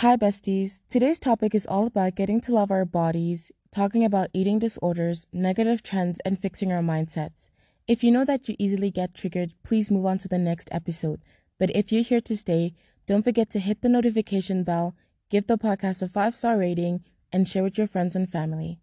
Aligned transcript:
Hi, 0.00 0.16
besties. 0.16 0.80
Today's 0.88 1.18
topic 1.18 1.54
is 1.54 1.66
all 1.66 1.84
about 1.84 2.14
getting 2.14 2.40
to 2.40 2.54
love 2.54 2.70
our 2.70 2.86
bodies, 2.86 3.52
talking 3.70 4.02
about 4.02 4.30
eating 4.32 4.58
disorders, 4.58 5.26
negative 5.30 5.82
trends, 5.82 6.20
and 6.24 6.40
fixing 6.40 6.72
our 6.72 6.80
mindsets. 6.80 7.50
If 7.86 8.02
you 8.02 8.10
know 8.10 8.24
that 8.24 8.48
you 8.48 8.56
easily 8.58 8.90
get 8.90 9.12
triggered, 9.14 9.52
please 9.62 9.90
move 9.90 10.06
on 10.06 10.16
to 10.20 10.26
the 10.28 10.38
next 10.38 10.70
episode. 10.72 11.20
But 11.58 11.68
if 11.76 11.92
you're 11.92 12.02
here 12.02 12.22
to 12.22 12.34
stay, 12.34 12.72
don't 13.06 13.22
forget 13.22 13.50
to 13.50 13.58
hit 13.58 13.82
the 13.82 13.90
notification 13.90 14.64
bell, 14.64 14.96
give 15.28 15.46
the 15.46 15.58
podcast 15.58 16.00
a 16.00 16.08
five 16.08 16.34
star 16.34 16.56
rating, 16.56 17.04
and 17.30 17.46
share 17.46 17.62
with 17.62 17.76
your 17.76 17.86
friends 17.86 18.16
and 18.16 18.26
family. 18.26 18.80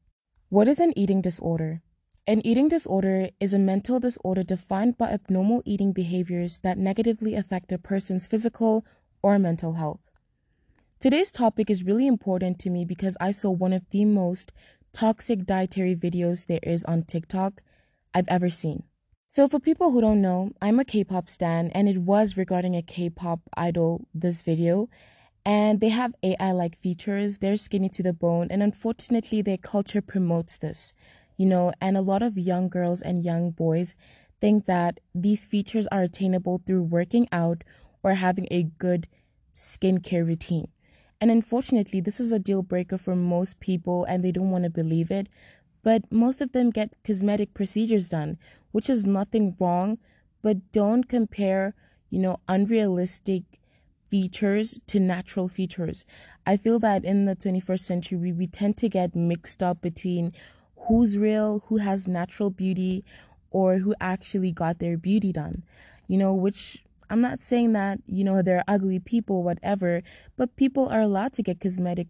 What 0.50 0.68
is 0.68 0.80
an 0.80 0.94
eating 0.96 1.22
disorder? 1.22 1.82
An 2.28 2.46
eating 2.46 2.68
disorder 2.68 3.32
is 3.40 3.56
a 3.56 3.58
mental 3.74 4.00
disorder 4.00 4.44
defined 4.44 5.00
by 5.00 5.10
abnormal 5.10 5.64
eating 5.66 5.94
behaviors 5.94 6.60
that 6.60 6.78
negatively 6.78 7.34
affect 7.34 7.72
a 7.72 7.80
person's 7.80 8.28
physical 8.28 8.86
or 9.24 9.40
mental 9.40 9.74
health. 9.74 10.07
Today's 11.00 11.30
topic 11.30 11.70
is 11.70 11.84
really 11.84 12.08
important 12.08 12.58
to 12.58 12.72
me 12.72 12.84
because 12.84 13.16
I 13.20 13.30
saw 13.30 13.52
one 13.52 13.72
of 13.72 13.84
the 13.92 14.04
most 14.04 14.52
toxic 14.94 15.46
dietary 15.46 15.96
videos 15.96 16.48
there 16.48 16.60
is 16.64 16.84
on 16.86 17.04
TikTok 17.04 17.62
I've 18.16 18.28
ever 18.28 18.50
seen. 18.50 18.82
So, 19.28 19.48
for 19.48 19.60
people 19.60 19.92
who 19.92 20.02
don't 20.02 20.24
know, 20.24 20.54
I'm 20.60 20.80
a 20.80 20.86
K 20.86 21.04
pop 21.04 21.30
stan, 21.30 21.70
and 21.76 21.88
it 21.88 22.00
was 22.00 22.36
regarding 22.36 22.76
a 22.76 22.82
K 22.82 23.12
pop 23.12 23.42
idol, 23.56 24.08
this 24.12 24.42
video. 24.42 24.90
And 25.46 25.82
they 25.82 25.90
have 25.90 26.16
AI 26.24 26.52
like 26.52 26.76
features, 26.76 27.38
they're 27.38 27.58
skinny 27.58 27.90
to 27.90 28.02
the 28.02 28.12
bone, 28.12 28.48
and 28.50 28.64
unfortunately, 28.64 29.44
their 29.44 29.58
culture 29.58 30.02
promotes 30.02 30.58
this, 30.58 30.96
you 31.38 31.46
know. 31.46 31.74
And 31.80 31.96
a 31.96 32.02
lot 32.02 32.24
of 32.24 32.40
young 32.40 32.70
girls 32.70 33.04
and 33.04 33.24
young 33.24 33.52
boys 33.52 33.94
think 34.42 34.66
that 34.66 35.00
these 35.14 35.46
features 35.46 35.86
are 35.92 36.02
attainable 36.02 36.60
through 36.66 36.82
working 36.82 37.28
out 37.32 37.64
or 38.02 38.16
having 38.16 38.48
a 38.50 38.64
good 38.64 39.08
skincare 39.54 40.26
routine. 40.26 40.70
And 41.20 41.32
unfortunately, 41.32 42.00
this 42.00 42.20
is 42.20 42.32
a 42.32 42.40
deal 42.40 42.62
breaker 42.62 42.98
for 42.98 43.16
most 43.16 43.60
people 43.60 44.04
and 44.06 44.24
they 44.24 44.32
don't 44.32 44.52
want 44.52 44.66
to 44.66 44.70
believe 44.70 45.12
it. 45.12 45.28
But 45.84 46.12
most 46.12 46.42
of 46.42 46.52
them 46.52 46.70
get 46.70 46.94
cosmetic 47.04 47.54
procedures 47.54 48.10
done, 48.10 48.38
which 48.72 48.90
is 48.90 49.06
nothing 49.06 49.56
wrong. 49.60 49.98
But 50.42 50.72
don't 50.72 51.08
compare, 51.08 51.74
you 52.10 52.20
know, 52.20 52.40
unrealistic 52.48 53.44
features 54.10 54.80
to 54.88 55.00
natural 55.00 55.48
features. 55.48 56.06
I 56.46 56.58
feel 56.58 56.80
that 56.80 57.04
in 57.04 57.26
the 57.26 57.36
21st 57.36 57.80
century, 57.80 58.32
we, 58.32 58.48
tend 58.48 58.78
to 58.78 58.90
get 58.90 59.16
mixed 59.16 59.62
up 59.62 59.82
between 59.82 60.34
who's 60.88 61.18
real, 61.18 61.64
who 61.68 61.78
has 61.78 62.08
natural 62.08 62.50
beauty, 62.50 63.04
or 63.52 63.80
who 63.80 63.96
actually 64.00 64.52
got 64.52 64.80
their 64.80 64.98
beauty 64.98 65.32
done, 65.32 65.64
you 66.08 66.18
know, 66.18 66.34
which 66.34 66.84
I'm 67.10 67.22
not 67.22 67.42
saying 67.42 67.74
that, 67.74 68.00
you 68.06 68.24
know, 68.24 68.42
they're 68.42 68.64
ugly 68.68 69.00
people, 69.00 69.44
whatever, 69.44 70.02
but 70.36 70.56
people 70.56 70.90
are 70.90 71.02
allowed 71.02 71.34
to 71.34 71.44
get 71.44 71.60
cosmetic 71.60 72.08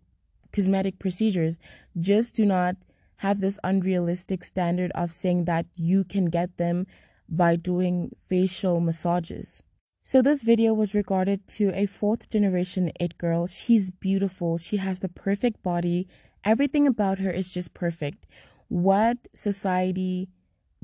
cosmetic 0.52 0.98
procedures. 0.98 1.59
Just 2.00 2.34
do 2.34 2.45
not 2.45 2.78
have 3.18 3.42
this 3.42 3.59
unrealistic 3.64 4.44
standard 4.44 4.92
of 4.95 5.12
saying 5.12 5.45
that 5.45 5.66
you 5.75 6.03
can 6.03 6.25
get 6.25 6.58
them 6.58 6.88
by 7.28 7.56
doing 7.56 8.12
facial 8.28 8.80
massages. 8.80 9.62
So 10.03 10.22
this 10.22 10.44
video 10.44 10.73
was 10.73 10.94
regarded 10.94 11.48
to 11.59 11.72
a 11.75 11.86
fourth 11.86 12.30
generation 12.30 12.92
it 13.00 13.18
girl. 13.18 13.45
She's 13.45 13.92
beautiful. 13.92 14.58
She 14.58 14.78
has 14.78 15.00
the 15.00 15.09
perfect 15.09 15.62
body. 15.62 16.08
Everything 16.45 16.88
about 16.88 17.20
her 17.20 17.30
is 17.30 17.52
just 17.52 17.73
perfect. 17.73 18.25
What 18.70 19.18
society 19.34 20.30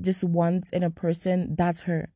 just 0.00 0.24
wants 0.24 0.72
in 0.72 0.82
a 0.82 0.90
person, 0.90 1.54
that's 1.56 1.82
her. 1.82 2.10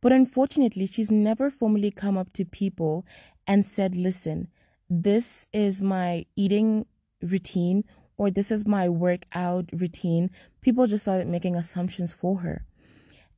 But 0.00 0.12
unfortunately, 0.12 0.86
she's 0.86 1.10
never 1.10 1.50
formally 1.50 1.90
come 1.90 2.16
up 2.16 2.32
to 2.34 2.44
people 2.44 3.04
and 3.46 3.66
said, 3.66 3.96
listen, 3.96 4.48
this 4.88 5.46
is 5.52 5.82
my 5.82 6.26
eating 6.36 6.86
routine 7.22 7.84
or 8.16 8.30
this 8.30 8.50
is 8.50 8.66
my 8.66 8.88
workout 8.88 9.66
routine. 9.72 10.30
People 10.60 10.86
just 10.86 11.02
started 11.02 11.26
making 11.26 11.56
assumptions 11.56 12.12
for 12.12 12.38
her. 12.40 12.64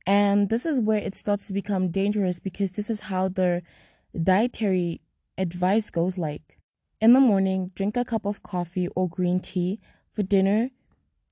And 0.05 0.49
this 0.49 0.65
is 0.65 0.81
where 0.81 0.99
it 0.99 1.15
starts 1.15 1.47
to 1.47 1.53
become 1.53 1.89
dangerous 1.89 2.39
because 2.39 2.71
this 2.71 2.89
is 2.89 3.01
how 3.01 3.29
the 3.29 3.61
dietary 4.21 5.01
advice 5.37 5.89
goes 5.89 6.17
like. 6.17 6.59
In 6.99 7.13
the 7.13 7.19
morning, 7.19 7.71
drink 7.75 7.97
a 7.97 8.05
cup 8.05 8.25
of 8.25 8.43
coffee 8.43 8.87
or 8.95 9.09
green 9.09 9.39
tea. 9.39 9.79
For 10.13 10.21
dinner 10.21 10.69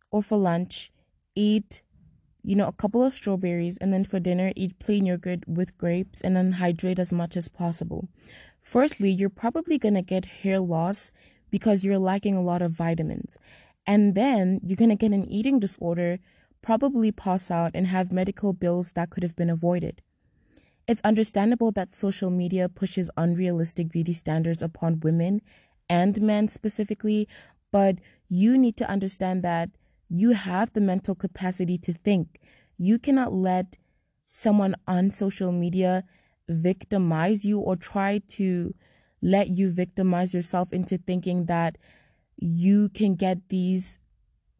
or 0.09 0.23
for 0.23 0.39
lunch, 0.39 0.91
eat 1.35 1.84
you 2.44 2.56
know, 2.56 2.68
a 2.68 2.72
couple 2.74 3.03
of 3.03 3.13
strawberries, 3.13 3.78
and 3.78 3.94
then 3.94 4.03
for 4.03 4.19
dinner, 4.19 4.52
eat 4.56 4.79
plain 4.79 5.06
yogurt 5.06 5.47
with 5.47 5.78
grapes 5.78 6.22
and 6.22 6.35
then 6.35 6.53
hydrate 6.53 7.00
as 7.00 7.13
much 7.13 7.38
as 7.38 7.47
possible. 7.47 8.07
Firstly, 8.62 9.12
you're 9.12 9.29
probably 9.29 9.78
to 9.96 10.02
get 10.02 10.25
hair 10.25 10.59
loss 10.59 11.12
because 11.50 11.84
you're 11.84 12.00
lacking 12.00 12.35
a 12.35 12.41
lot 12.41 12.62
of 12.62 12.72
vitamins. 12.72 13.38
And 13.85 14.16
then 14.16 14.59
you're 14.63 14.78
to 14.90 14.96
get 14.96 15.12
an 15.12 15.29
eating 15.29 15.59
disorder, 15.59 16.19
probably 16.62 17.12
pass 17.12 17.52
out, 17.52 17.72
and 17.74 17.88
have 17.88 18.12
medical 18.12 18.53
bills 18.53 18.94
that 18.94 19.09
could 19.09 19.23
have 19.23 19.35
been 19.35 19.50
avoided. 19.50 20.02
It's 20.88 21.02
understandable 21.03 21.72
that 21.73 21.94
social 21.94 22.29
media 22.29 22.69
pushes 22.69 23.09
unrealistic 23.18 23.90
beauty 23.90 24.13
standards 24.13 24.63
upon 24.63 25.00
women 25.02 25.41
and 25.90 26.22
men 26.22 26.47
specifically, 26.47 27.28
but 27.72 27.97
you 28.28 28.58
need 28.58 28.78
to 28.78 28.90
understand 28.90 29.44
that 29.44 29.69
you 30.13 30.31
have 30.31 30.73
the 30.73 30.81
mental 30.81 31.16
capacity 31.16 31.77
to 31.77 31.94
think. 31.94 32.38
You 32.77 32.99
cannot 32.99 33.31
let 33.31 33.77
someone 34.25 34.75
on 34.85 35.09
social 35.09 35.53
media 35.53 36.03
victimize 36.49 37.45
you 37.45 37.59
or 37.59 37.77
try 37.77 38.19
to 38.27 38.75
let 39.22 39.47
you 39.47 39.72
victimize 39.72 40.33
yourself 40.33 40.73
into 40.73 40.97
thinking 40.97 41.45
that 41.45 41.77
you 42.38 42.89
can 42.89 43.16
get 43.16 43.38
these 43.47 43.97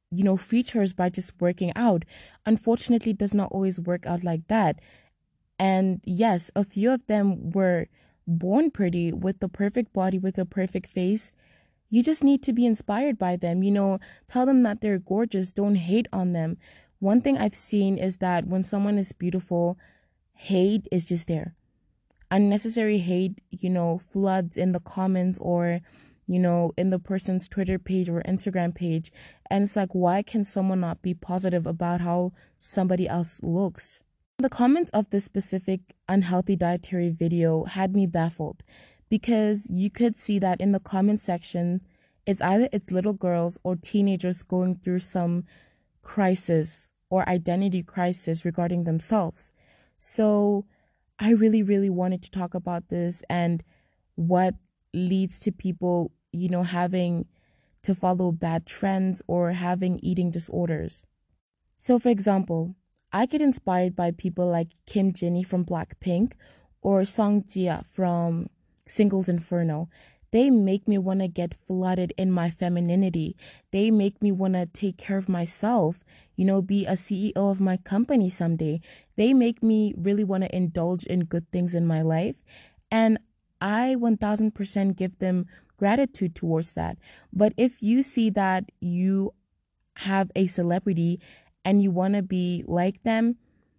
you 0.10 0.24
know 0.24 0.38
features 0.38 0.94
by 0.94 1.10
just 1.10 1.34
working 1.40 1.72
out 1.76 2.06
unfortunately 2.46 3.12
does 3.12 3.34
not 3.34 3.52
always 3.52 3.80
work 3.80 4.06
out 4.06 4.24
like 4.24 4.48
that 4.48 4.80
and 5.58 6.00
yes 6.06 6.52
a 6.56 6.64
few 6.64 6.92
of 6.92 7.08
them 7.08 7.50
were 7.50 7.88
born 8.28 8.70
pretty 8.70 9.12
with 9.12 9.40
the 9.40 9.50
perfect 9.50 9.92
body 9.94 10.20
with 10.20 10.38
a 10.38 10.46
perfect 10.46 10.88
face 10.88 11.32
you 11.92 12.02
just 12.02 12.24
need 12.24 12.42
to 12.44 12.54
be 12.54 12.66
inspired 12.66 13.20
by 13.20 13.36
them. 13.36 13.62
You 13.62 13.70
know, 13.72 14.00
tell 14.28 14.48
them 14.48 14.64
that 14.64 14.82
they're 14.82 14.98
gorgeous. 14.98 15.52
Don't 15.52 15.76
hate 15.76 16.08
on 16.12 16.32
them. 16.32 16.58
One 17.00 17.22
thing 17.22 17.38
I've 17.38 17.54
seen 17.54 17.98
is 17.98 18.18
that 18.18 18.48
when 18.48 18.64
someone 18.64 18.98
is 18.98 19.12
beautiful, 19.12 19.78
hate 20.34 20.88
is 20.92 21.06
just 21.06 21.28
there. 21.28 21.54
Unnecessary 22.32 23.00
hate, 23.00 23.42
you 23.50 23.70
know, 23.70 24.00
floods 24.00 24.58
in 24.58 24.72
the 24.72 24.80
comments 24.80 25.38
or, 25.42 25.82
you 26.28 26.40
know, 26.40 26.72
in 26.78 26.92
the 26.92 27.00
person's 27.00 27.50
Twitter 27.50 27.78
page 27.78 28.08
or 28.08 28.24
Instagram 28.24 28.74
page. 28.74 29.12
And 29.50 29.66
it's 29.66 29.76
like, 29.76 29.92
why 29.92 30.22
can 30.22 30.46
someone 30.46 30.80
not 30.80 31.02
be 31.02 31.14
positive 31.14 31.68
about 31.68 32.00
how 32.00 32.32
somebody 32.58 33.06
else 33.06 33.44
looks? 33.44 34.02
The 34.38 34.48
comments 34.50 34.92
of 34.92 35.10
this 35.10 35.26
specific 35.26 35.82
unhealthy 36.08 36.56
dietary 36.56 37.10
video 37.10 37.66
had 37.66 37.94
me 37.94 38.08
baffled 38.08 38.64
because 39.12 39.70
you 39.70 39.90
could 39.90 40.16
see 40.16 40.40
that 40.40 40.62
in 40.62 40.72
the 40.72 40.80
comment 40.80 41.20
section, 41.20 41.82
it's 42.26 42.42
either 42.42 42.70
it's 42.72 42.92
little 42.92 43.14
girls 43.14 43.60
or 43.62 43.76
teenagers 43.76 44.42
going 44.42 44.74
through 44.74 45.00
some 45.00 45.44
crisis 46.02 46.92
or 47.10 47.28
identity 47.28 47.84
crisis 47.84 48.46
regarding 48.46 48.86
themselves. 48.86 49.52
So 49.98 50.66
I 51.20 51.32
really, 51.32 51.62
really 51.62 51.90
wanted 51.90 52.24
to 52.24 52.32
talk 52.32 52.54
about 52.54 52.88
this 52.88 53.22
and 53.30 53.66
what 54.16 54.56
leads 54.94 55.42
to 55.42 55.52
people, 55.52 56.14
you 56.32 56.48
know, 56.48 56.64
having 56.64 57.26
to 57.82 57.94
follow 57.94 58.32
bad 58.32 58.66
trends 58.66 59.22
or 59.28 59.52
having 59.52 60.00
eating 60.00 60.32
disorders. 60.32 61.06
So, 61.78 62.00
for 62.00 62.08
example, 62.08 62.76
I 63.12 63.26
get 63.26 63.42
inspired 63.42 63.94
by 63.94 64.12
people 64.12 64.50
like 64.50 64.70
Kim 64.86 65.12
Jennie 65.12 65.44
from 65.44 65.66
Blackpink 65.66 66.34
or 66.82 67.04
Song 67.04 67.44
Jia 67.44 67.86
from 67.86 68.48
Singles 68.92 69.30
Inferno. 69.30 69.90
They 70.32 70.50
make 70.50 70.88
me 70.88 70.98
want 70.98 71.20
to 71.20 71.28
get 71.28 71.54
flooded 71.54 72.14
in 72.18 72.32
my 72.32 72.50
femininity. 72.50 73.36
They 73.72 73.92
make 73.92 74.22
me 74.22 74.32
want 74.32 74.54
to 74.54 74.66
take 74.66 74.98
care 74.98 75.18
of 75.18 75.28
myself, 75.28 76.04
you 76.36 76.46
know, 76.46 76.62
be 76.62 76.86
a 76.86 76.94
CEO 76.94 77.36
of 77.36 77.60
my 77.60 77.78
company 77.78 78.30
someday. 78.30 78.80
They 79.18 79.34
make 79.34 79.62
me 79.62 79.94
really 79.98 80.24
want 80.24 80.44
to 80.44 80.56
indulge 80.56 81.06
in 81.06 81.26
good 81.26 81.52
things 81.52 81.76
in 81.76 81.86
my 81.86 82.02
life. 82.02 82.44
And 82.90 83.20
I 83.60 83.96
1000% 84.00 84.96
give 84.96 85.20
them 85.20 85.48
gratitude 85.78 86.36
towards 86.36 86.74
that. 86.74 86.98
But 87.34 87.54
if 87.58 87.82
you 87.82 88.04
see 88.04 88.30
that 88.32 88.72
you 88.80 89.34
have 89.98 90.32
a 90.36 90.48
celebrity 90.48 91.20
and 91.66 91.82
you 91.84 91.92
want 91.92 92.16
to 92.16 92.22
be 92.22 92.64
like 92.68 93.04
them, 93.04 93.36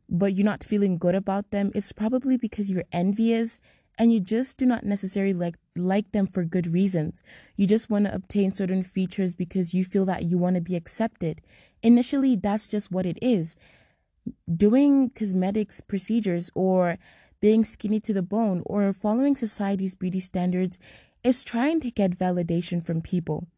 but 0.08 0.34
you're 0.34 0.44
not 0.44 0.62
feeling 0.62 0.98
good 0.98 1.14
about 1.14 1.50
them, 1.50 1.70
it's 1.74 1.92
probably 1.92 2.36
because 2.36 2.70
you're 2.70 2.84
envious 2.92 3.58
and 3.98 4.12
you 4.12 4.20
just 4.20 4.56
do 4.56 4.66
not 4.66 4.84
necessarily 4.84 5.32
like 5.32 5.56
like 5.76 6.12
them 6.12 6.26
for 6.26 6.44
good 6.44 6.66
reasons. 6.66 7.22
You 7.56 7.66
just 7.66 7.90
want 7.90 8.06
to 8.06 8.14
obtain 8.14 8.50
certain 8.52 8.82
features 8.82 9.34
because 9.34 9.74
you 9.74 9.84
feel 9.84 10.04
that 10.06 10.24
you 10.24 10.38
want 10.38 10.56
to 10.56 10.60
be 10.60 10.76
accepted. 10.76 11.40
Initially, 11.82 12.36
that's 12.36 12.68
just 12.68 12.90
what 12.90 13.06
it 13.06 13.18
is. 13.20 13.56
Doing 14.54 15.10
cosmetics 15.10 15.80
procedures 15.80 16.50
or 16.54 16.98
being 17.40 17.64
skinny 17.64 18.00
to 18.00 18.12
the 18.12 18.22
bone 18.22 18.62
or 18.66 18.92
following 18.92 19.34
society's 19.34 19.94
beauty 19.94 20.20
standards 20.20 20.78
is 21.24 21.44
trying 21.44 21.80
to 21.80 21.90
get 21.90 22.18
validation 22.18 22.84
from 22.84 23.02
people. 23.02 23.48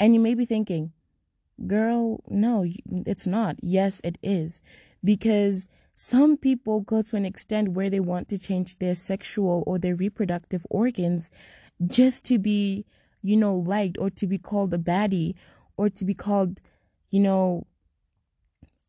And 0.00 0.14
you 0.14 0.20
may 0.20 0.34
be 0.34 0.44
thinking, 0.44 0.92
girl, 1.66 2.22
no, 2.28 2.66
it's 3.06 3.26
not. 3.26 3.56
Yes, 3.62 4.00
it 4.02 4.18
is. 4.22 4.60
Because 5.04 5.66
some 6.04 6.36
people 6.36 6.80
go 6.80 7.00
to 7.00 7.14
an 7.14 7.24
extent 7.24 7.68
where 7.74 7.88
they 7.88 8.00
want 8.00 8.28
to 8.28 8.36
change 8.36 8.78
their 8.78 8.92
sexual 8.92 9.62
or 9.68 9.78
their 9.78 9.94
reproductive 9.94 10.66
organs 10.68 11.30
just 11.86 12.24
to 12.24 12.40
be, 12.40 12.84
you 13.22 13.36
know, 13.36 13.54
liked 13.54 13.96
or 14.00 14.10
to 14.10 14.26
be 14.26 14.36
called 14.36 14.74
a 14.74 14.78
baddie 14.78 15.36
or 15.76 15.88
to 15.88 16.04
be 16.04 16.12
called, 16.12 16.60
you 17.10 17.20
know, 17.20 17.68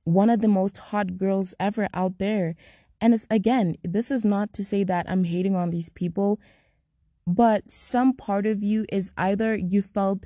one 0.05 0.31
of 0.31 0.41
the 0.41 0.47
most 0.47 0.77
hot 0.89 1.15
girls 1.15 1.53
ever 1.59 1.87
out 1.93 2.17
there. 2.17 2.55
And 2.99 3.13
it's 3.13 3.27
again, 3.29 3.75
this 3.83 4.09
is 4.09 4.25
not 4.25 4.51
to 4.53 4.63
say 4.63 4.83
that 4.83 5.05
I'm 5.07 5.25
hating 5.25 5.55
on 5.55 5.69
these 5.69 5.89
people, 5.89 6.39
but 7.27 7.69
some 7.69 8.13
part 8.13 8.47
of 8.47 8.63
you 8.63 8.87
is 8.91 9.11
either 9.17 9.55
you 9.55 9.83
felt 9.83 10.25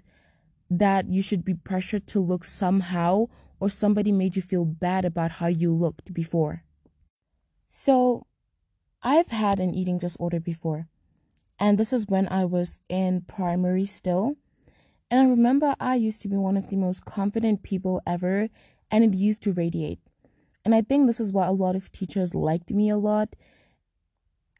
that 0.69 1.09
you 1.09 1.21
should 1.21 1.43
be 1.43 1.53
pressured 1.53 2.07
to 2.07 2.21
look 2.21 2.45
somehow 2.45 3.25
or 3.59 3.69
somebody 3.69 4.13
made 4.13 4.37
you 4.37 4.41
feel 4.41 4.63
bad 4.63 5.03
about 5.03 5.31
how 5.31 5.47
you 5.47 5.73
looked 5.73 6.13
before. 6.13 6.63
So, 7.67 8.25
I've 9.03 9.27
had 9.27 9.59
an 9.59 9.73
eating 9.73 9.97
disorder 9.97 10.39
before, 10.39 10.87
and 11.59 11.77
this 11.77 11.91
is 11.91 12.07
when 12.07 12.27
I 12.29 12.45
was 12.45 12.79
in 12.89 13.21
primary 13.21 13.85
still. 13.85 14.37
And 15.09 15.21
I 15.21 15.25
remember 15.25 15.75
I 15.79 15.95
used 15.95 16.21
to 16.21 16.27
be 16.27 16.35
one 16.35 16.57
of 16.57 16.69
the 16.69 16.75
most 16.75 17.05
confident 17.05 17.63
people 17.63 18.01
ever, 18.05 18.49
and 18.91 19.03
it 19.03 19.13
used 19.17 19.41
to 19.43 19.53
radiate. 19.53 19.99
And 20.65 20.75
I 20.75 20.81
think 20.81 21.07
this 21.07 21.19
is 21.19 21.31
why 21.31 21.47
a 21.47 21.51
lot 21.51 21.75
of 21.75 21.91
teachers 21.91 22.35
liked 22.35 22.71
me 22.71 22.89
a 22.89 22.97
lot. 22.97 23.35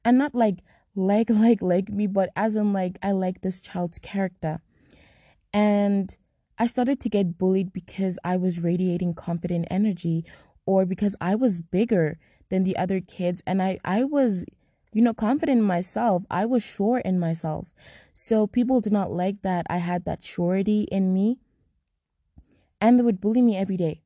And 0.05 0.17
not 0.17 0.33
like 0.33 0.59
like 0.95 1.29
like 1.31 1.61
like 1.61 1.89
me, 1.89 2.07
but 2.07 2.29
as 2.35 2.55
in 2.55 2.73
like 2.73 2.97
I 3.01 3.11
like 3.11 3.41
this 3.41 3.59
child's 3.59 3.99
character. 3.99 4.61
And 5.53 6.15
I 6.57 6.67
started 6.67 6.99
to 7.01 7.09
get 7.09 7.37
bullied 7.37 7.71
because 7.71 8.19
I 8.23 8.37
was 8.37 8.63
radiating 8.63 9.13
confident 9.13 9.67
energy 9.69 10.25
or 10.65 10.85
because 10.85 11.15
I 11.21 11.35
was 11.35 11.61
bigger 11.61 12.19
than 12.49 12.63
the 12.63 12.77
other 12.77 12.99
kids 13.01 13.43
and 13.45 13.61
I 13.61 13.79
I 13.83 14.03
was 14.03 14.45
you 14.93 15.01
know 15.01 15.13
confident 15.13 15.59
in 15.59 15.63
myself. 15.63 16.23
I 16.29 16.45
was 16.45 16.63
sure 16.63 16.99
in 16.99 17.19
myself. 17.19 17.73
So 18.13 18.47
people 18.47 18.81
did 18.81 18.93
not 18.93 19.11
like 19.11 19.41
that 19.43 19.65
I 19.69 19.77
had 19.77 20.05
that 20.05 20.23
surety 20.23 20.83
in 20.91 21.13
me. 21.13 21.39
And 22.79 22.99
they 22.99 23.03
would 23.03 23.19
bully 23.19 23.41
me 23.41 23.57
every 23.57 23.77
day 23.77 24.01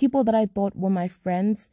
people 0.00 0.24
that 0.24 0.34
I 0.34 0.46
thought 0.46 0.74
were 0.74 0.88
my 0.88 1.08
friends 1.08 1.68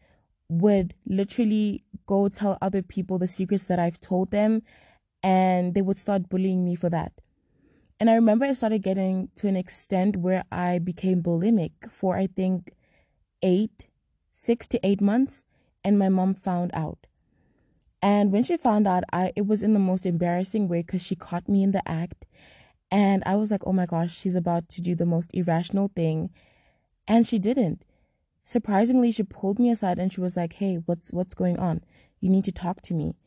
would 0.49 0.94
literally 1.05 1.79
go 2.05 2.27
tell 2.27 2.57
other 2.61 2.81
people 2.81 3.17
the 3.17 3.25
secrets 3.25 3.65
that 3.67 3.79
I've 3.79 4.01
told 4.01 4.31
them 4.31 4.63
and 5.23 5.73
they 5.73 5.81
would 5.81 5.97
start 5.97 6.27
bullying 6.27 6.65
me 6.65 6.75
for 6.75 6.89
that. 6.89 7.13
And 8.01 8.09
I 8.09 8.15
remember 8.15 8.45
I 8.45 8.51
started 8.51 8.83
getting 8.83 9.29
to 9.38 9.47
an 9.47 9.55
extent 9.55 10.17
where 10.17 10.44
I 10.51 10.77
became 10.77 11.23
bulimic 11.23 11.89
for 11.89 12.17
I 12.17 12.27
think 12.27 12.73
eight, 13.41 13.88
six 14.33 14.67
to 14.67 14.79
eight 14.83 14.99
months, 14.99 15.45
and 15.83 15.97
my 15.97 16.09
mom 16.09 16.33
found 16.33 16.71
out. 16.74 17.07
And 18.01 18.31
when 18.31 18.44
she 18.44 18.57
found 18.57 18.88
out, 18.88 19.03
I 19.12 19.31
it 19.35 19.47
was 19.47 19.63
in 19.63 19.74
the 19.74 19.79
most 19.79 20.06
embarrassing 20.06 20.68
way 20.68 20.81
because 20.81 21.03
she 21.06 21.15
caught 21.15 21.50
me 21.50 21.63
in 21.63 21.71
the 21.71 21.88
act, 21.89 22.25
and 22.91 23.24
I 23.25 23.35
was 23.35 23.51
like, 23.51 23.65
"Oh 23.65 23.74
my 23.74 23.85
gosh, 23.85 24.15
she's 24.15 24.35
about 24.35 24.69
to 24.69 24.81
do 24.81 24.95
the 24.95 25.06
most 25.06 25.33
irrational 25.33 25.91
thing," 25.95 26.29
and 27.07 27.25
she 27.25 27.39
didn't. 27.39 27.83
Surprisingly, 28.44 29.12
she 29.12 29.24
pulled 29.24 29.59
me 29.59 29.69
aside 29.69 30.00
and 30.00 30.12
she 30.12 30.21
was 30.21 30.38
like, 30.38 30.53
"Hey, 30.53 30.75
what's 30.85 31.12
what's 31.12 31.33
going 31.33 31.59
on? 31.59 31.83
You 32.21 32.30
need 32.30 32.45
to 32.45 32.51
talk 32.51 32.81
to 32.83 32.94
me." 32.94 33.18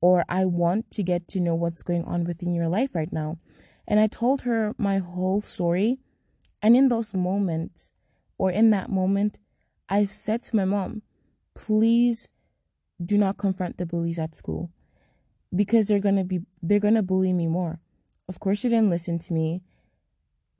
Or 0.00 0.24
I 0.28 0.46
want 0.46 0.90
to 0.92 1.02
get 1.02 1.28
to 1.28 1.40
know 1.40 1.54
what's 1.54 1.82
going 1.82 2.04
on 2.04 2.24
within 2.24 2.54
your 2.54 2.68
life 2.68 2.94
right 2.94 3.12
now. 3.12 3.38
And 3.86 4.00
I 4.00 4.06
told 4.06 4.42
her 4.42 4.74
my 4.78 4.98
whole 4.98 5.42
story. 5.42 5.98
And 6.62 6.76
in 6.76 6.88
those 6.88 7.14
moments, 7.14 7.92
or 8.38 8.50
in 8.50 8.70
that 8.70 8.90
moment, 8.90 9.38
I 9.88 10.06
said 10.06 10.42
to 10.44 10.56
my 10.56 10.64
mom, 10.64 11.02
please 11.54 12.28
do 13.04 13.16
not 13.16 13.38
confront 13.38 13.78
the 13.78 13.86
bullies 13.86 14.18
at 14.18 14.34
school 14.34 14.70
because 15.54 15.88
they're 15.88 16.00
going 16.00 16.16
to 16.16 16.24
be 16.24 16.40
they're 16.62 16.80
going 16.80 16.94
to 16.94 17.02
bully 17.02 17.32
me 17.32 17.46
more. 17.46 17.80
Of 18.28 18.40
course 18.40 18.62
you 18.62 18.70
didn't 18.70 18.90
listen 18.90 19.18
to 19.20 19.32
me. 19.32 19.62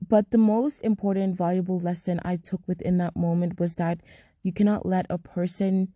But 0.05 0.31
the 0.31 0.37
most 0.37 0.81
important, 0.81 1.37
valuable 1.37 1.79
lesson 1.79 2.19
I 2.25 2.35
took 2.35 2.67
within 2.67 2.97
that 2.97 3.15
moment 3.15 3.59
was 3.59 3.75
that 3.75 4.01
you 4.41 4.51
cannot 4.51 4.85
let 4.85 5.05
a 5.09 5.17
person 5.19 5.93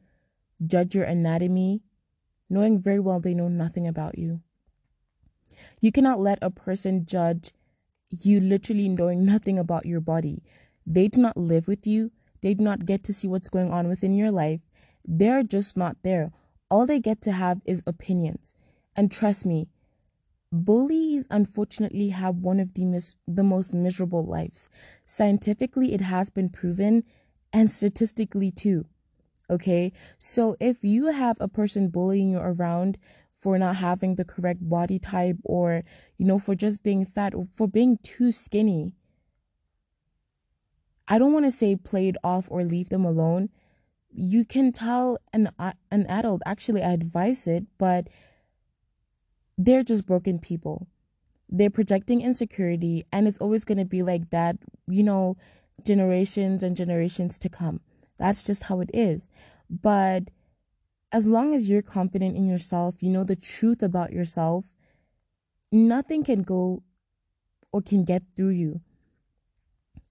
judge 0.65 0.93
your 0.93 1.05
anatomy 1.05 1.81
knowing 2.49 2.79
very 2.79 2.99
well 2.99 3.19
they 3.19 3.33
know 3.33 3.47
nothing 3.47 3.87
about 3.87 4.17
you. 4.17 4.41
You 5.81 5.91
cannot 5.91 6.19
let 6.19 6.39
a 6.41 6.49
person 6.49 7.05
judge 7.05 7.51
you 8.11 8.39
literally 8.39 8.89
knowing 8.89 9.25
nothing 9.25 9.57
about 9.57 9.85
your 9.85 9.99
body. 9.99 10.43
They 10.85 11.07
do 11.07 11.21
not 11.21 11.37
live 11.37 11.67
with 11.67 11.87
you, 11.87 12.11
they 12.41 12.53
do 12.53 12.63
not 12.63 12.85
get 12.85 13.03
to 13.05 13.13
see 13.13 13.27
what's 13.27 13.49
going 13.49 13.71
on 13.71 13.87
within 13.87 14.13
your 14.13 14.31
life. 14.31 14.61
They're 15.07 15.43
just 15.43 15.77
not 15.77 15.97
there. 16.03 16.31
All 16.69 16.85
they 16.85 16.99
get 16.99 17.21
to 17.21 17.31
have 17.31 17.61
is 17.65 17.83
opinions. 17.85 18.53
And 18.95 19.11
trust 19.11 19.45
me, 19.45 19.67
Bullies 20.63 21.27
unfortunately 21.29 22.09
have 22.09 22.37
one 22.37 22.59
of 22.59 22.75
the 22.75 22.85
mis- 22.85 23.15
the 23.27 23.43
most 23.43 23.73
miserable 23.73 24.23
lives. 24.23 24.69
Scientifically 25.05 25.93
it 25.93 26.01
has 26.01 26.29
been 26.29 26.49
proven 26.49 27.03
and 27.51 27.69
statistically 27.69 28.51
too. 28.51 28.85
Okay? 29.49 29.91
So 30.17 30.55
if 30.59 30.83
you 30.83 31.07
have 31.07 31.37
a 31.39 31.47
person 31.47 31.89
bullying 31.89 32.31
you 32.31 32.39
around 32.39 32.97
for 33.35 33.59
not 33.59 33.77
having 33.77 34.15
the 34.15 34.25
correct 34.25 34.67
body 34.67 34.97
type 34.97 35.37
or 35.43 35.83
you 36.17 36.25
know 36.25 36.39
for 36.39 36.55
just 36.55 36.83
being 36.83 37.05
fat 37.05 37.35
or 37.35 37.45
for 37.45 37.67
being 37.67 37.97
too 38.01 38.31
skinny, 38.31 38.93
I 41.07 41.19
don't 41.19 41.33
want 41.33 41.45
to 41.45 41.51
say 41.51 41.75
play 41.75 42.07
it 42.07 42.17
off 42.23 42.47
or 42.49 42.63
leave 42.63 42.89
them 42.89 43.03
alone. 43.03 43.49
You 44.17 44.45
can 44.45 44.71
tell 44.71 45.17
an 45.33 45.49
an 45.91 46.05
adult 46.07 46.41
actually 46.45 46.81
I 46.81 46.91
advise 46.91 47.47
it, 47.47 47.65
but 47.77 48.07
they're 49.57 49.83
just 49.83 50.05
broken 50.05 50.39
people. 50.39 50.87
They're 51.49 51.69
projecting 51.69 52.21
insecurity, 52.21 53.03
and 53.11 53.27
it's 53.27 53.39
always 53.39 53.65
going 53.65 53.77
to 53.77 53.85
be 53.85 54.03
like 54.03 54.29
that, 54.29 54.57
you 54.87 55.03
know, 55.03 55.35
generations 55.85 56.63
and 56.63 56.75
generations 56.75 57.37
to 57.39 57.49
come. 57.49 57.81
That's 58.17 58.43
just 58.43 58.63
how 58.63 58.79
it 58.79 58.89
is. 58.93 59.29
But 59.69 60.31
as 61.11 61.27
long 61.27 61.53
as 61.53 61.69
you're 61.69 61.81
confident 61.81 62.35
in 62.37 62.47
yourself, 62.47 63.03
you 63.03 63.09
know 63.09 63.23
the 63.23 63.35
truth 63.35 63.83
about 63.83 64.13
yourself, 64.13 64.71
nothing 65.71 66.23
can 66.23 66.41
go 66.41 66.83
or 67.71 67.81
can 67.81 68.05
get 68.05 68.23
through 68.35 68.49
you. 68.49 68.81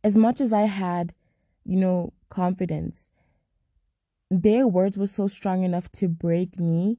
As 0.02 0.16
much 0.16 0.40
as 0.40 0.52
I 0.52 0.62
had, 0.62 1.14
you 1.64 1.76
know, 1.76 2.12
confidence, 2.28 3.08
their 4.42 4.66
words 4.66 4.96
were 4.96 5.06
so 5.06 5.26
strong 5.26 5.62
enough 5.62 5.90
to 5.92 6.08
break 6.08 6.58
me 6.58 6.98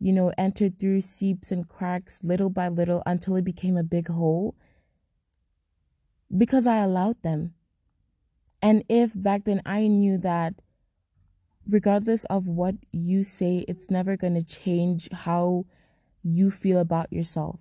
you 0.00 0.12
know, 0.12 0.32
entered 0.38 0.78
through 0.78 1.00
seeps 1.00 1.50
and 1.50 1.68
cracks 1.68 2.20
little 2.22 2.50
by 2.50 2.68
little 2.68 3.02
until 3.04 3.36
it 3.36 3.44
became 3.44 3.76
a 3.76 3.82
big 3.82 4.08
hole 4.08 4.54
because 6.36 6.66
I 6.66 6.76
allowed 6.78 7.22
them. 7.22 7.54
And 8.62 8.84
if 8.88 9.12
back 9.14 9.44
then 9.44 9.62
I 9.66 9.86
knew 9.86 10.18
that 10.18 10.62
regardless 11.68 12.24
of 12.26 12.46
what 12.46 12.76
you 12.92 13.24
say, 13.24 13.64
it's 13.68 13.90
never 13.90 14.16
going 14.16 14.34
to 14.34 14.44
change 14.44 15.10
how 15.10 15.64
you 16.22 16.50
feel 16.50 16.78
about 16.78 17.12
yourself. 17.12 17.60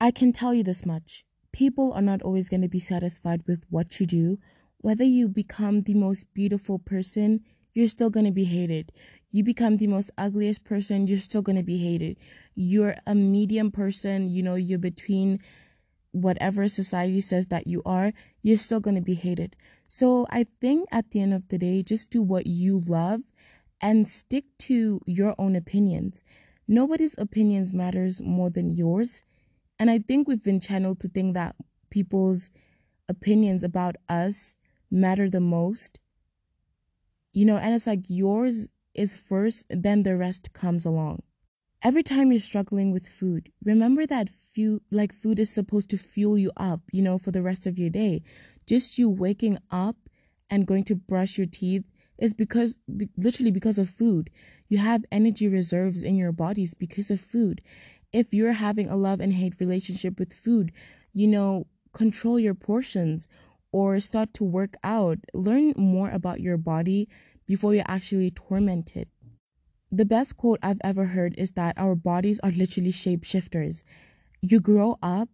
I 0.00 0.10
can 0.10 0.32
tell 0.32 0.54
you 0.54 0.62
this 0.62 0.86
much 0.86 1.24
people 1.52 1.92
are 1.92 2.02
not 2.02 2.20
always 2.22 2.48
going 2.48 2.62
to 2.62 2.68
be 2.68 2.80
satisfied 2.80 3.42
with 3.46 3.64
what 3.70 4.00
you 4.00 4.06
do. 4.06 4.38
Whether 4.78 5.04
you 5.04 5.28
become 5.28 5.82
the 5.82 5.94
most 5.94 6.34
beautiful 6.34 6.80
person, 6.80 7.40
you're 7.74 7.88
still 7.88 8.10
going 8.10 8.26
to 8.26 8.32
be 8.32 8.44
hated 8.44 8.90
you 9.34 9.42
become 9.42 9.78
the 9.78 9.88
most 9.88 10.12
ugliest 10.16 10.64
person, 10.64 11.08
you're 11.08 11.18
still 11.18 11.42
going 11.42 11.56
to 11.56 11.64
be 11.64 11.78
hated. 11.78 12.16
You're 12.54 12.94
a 13.04 13.16
medium 13.16 13.72
person, 13.72 14.28
you 14.28 14.44
know, 14.44 14.54
you're 14.54 14.78
between 14.78 15.40
whatever 16.12 16.68
society 16.68 17.20
says 17.20 17.46
that 17.46 17.66
you 17.66 17.82
are, 17.84 18.12
you're 18.42 18.56
still 18.56 18.78
going 18.78 18.94
to 18.94 19.02
be 19.02 19.14
hated. 19.14 19.56
So 19.88 20.24
I 20.30 20.46
think 20.60 20.86
at 20.92 21.10
the 21.10 21.20
end 21.20 21.34
of 21.34 21.48
the 21.48 21.58
day, 21.58 21.82
just 21.82 22.10
do 22.10 22.22
what 22.22 22.46
you 22.46 22.78
love 22.78 23.22
and 23.80 24.08
stick 24.08 24.44
to 24.58 25.00
your 25.04 25.34
own 25.36 25.56
opinions. 25.56 26.22
Nobody's 26.68 27.18
opinions 27.18 27.72
matters 27.72 28.22
more 28.22 28.50
than 28.50 28.70
yours. 28.70 29.24
And 29.80 29.90
I 29.90 29.98
think 29.98 30.28
we've 30.28 30.44
been 30.44 30.60
channeled 30.60 31.00
to 31.00 31.08
think 31.08 31.34
that 31.34 31.56
people's 31.90 32.52
opinions 33.08 33.64
about 33.64 33.96
us 34.08 34.54
matter 34.92 35.28
the 35.28 35.40
most. 35.40 35.98
You 37.34 37.44
know, 37.44 37.56
and 37.58 37.74
it's 37.74 37.86
like 37.86 38.08
yours 38.08 38.68
is 38.94 39.16
first, 39.16 39.66
then 39.68 40.04
the 40.04 40.16
rest 40.16 40.52
comes 40.52 40.86
along. 40.86 41.22
Every 41.82 42.02
time 42.02 42.32
you're 42.32 42.40
struggling 42.40 42.92
with 42.92 43.08
food, 43.08 43.50
remember 43.62 44.06
that 44.06 44.30
few 44.30 44.80
like 44.90 45.12
food 45.12 45.38
is 45.38 45.50
supposed 45.50 45.90
to 45.90 45.98
fuel 45.98 46.38
you 46.38 46.52
up, 46.56 46.80
you 46.92 47.02
know, 47.02 47.18
for 47.18 47.32
the 47.32 47.42
rest 47.42 47.66
of 47.66 47.78
your 47.78 47.90
day. 47.90 48.22
Just 48.66 48.98
you 48.98 49.10
waking 49.10 49.58
up 49.70 49.96
and 50.48 50.66
going 50.66 50.84
to 50.84 50.94
brush 50.94 51.36
your 51.36 51.46
teeth 51.46 51.84
is 52.18 52.32
because 52.32 52.76
literally 53.16 53.50
because 53.50 53.78
of 53.78 53.90
food. 53.90 54.30
You 54.68 54.78
have 54.78 55.04
energy 55.10 55.48
reserves 55.48 56.04
in 56.04 56.16
your 56.16 56.32
bodies 56.32 56.72
because 56.72 57.10
of 57.10 57.20
food. 57.20 57.60
If 58.12 58.32
you're 58.32 58.52
having 58.52 58.88
a 58.88 58.96
love 58.96 59.20
and 59.20 59.32
hate 59.32 59.58
relationship 59.58 60.18
with 60.18 60.32
food, 60.32 60.72
you 61.12 61.26
know, 61.26 61.66
control 61.92 62.38
your 62.38 62.54
portions 62.54 63.28
or 63.74 63.98
start 63.98 64.32
to 64.32 64.44
work 64.44 64.76
out. 64.84 65.18
Learn 65.34 65.74
more 65.76 66.08
about 66.08 66.38
your 66.38 66.56
body 66.56 67.08
before 67.44 67.74
you're 67.74 67.82
actually 67.88 68.30
tormented. 68.30 69.08
The 69.90 70.04
best 70.04 70.36
quote 70.36 70.60
I've 70.62 70.80
ever 70.84 71.06
heard 71.06 71.34
is 71.36 71.52
that 71.52 71.76
our 71.76 71.96
bodies 71.96 72.38
are 72.44 72.52
literally 72.52 72.92
shapeshifters. 72.92 73.82
You 74.40 74.60
grow 74.60 74.96
up 75.02 75.28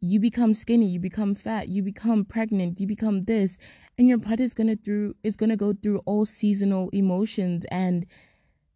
you 0.00 0.20
become 0.20 0.52
skinny, 0.52 0.86
you 0.86 1.00
become 1.00 1.34
fat, 1.34 1.68
you 1.68 1.82
become 1.82 2.26
pregnant, 2.26 2.78
you 2.78 2.86
become 2.86 3.22
this, 3.22 3.56
and 3.96 4.06
your 4.06 4.18
body 4.18 4.44
is 4.44 4.52
gonna 4.52 4.76
through 4.76 5.14
is 5.22 5.34
gonna 5.34 5.56
go 5.56 5.72
through 5.72 6.02
all 6.04 6.26
seasonal 6.26 6.90
emotions 6.90 7.64
and 7.70 8.04